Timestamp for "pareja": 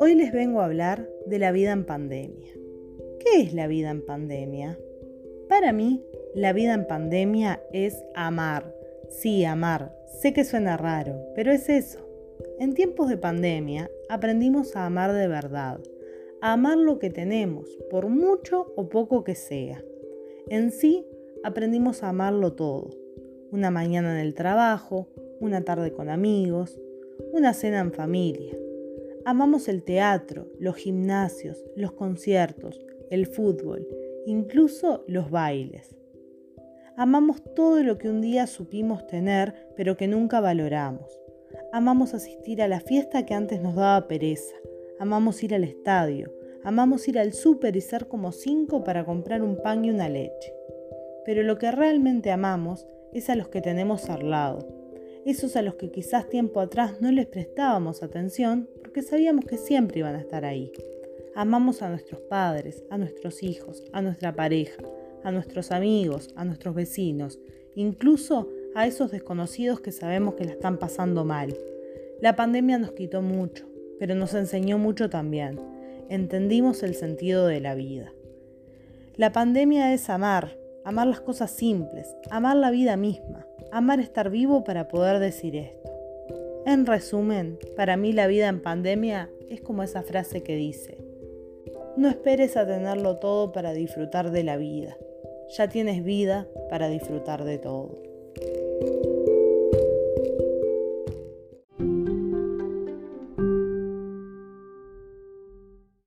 64.34-64.82